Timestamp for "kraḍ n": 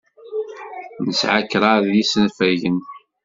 1.51-1.93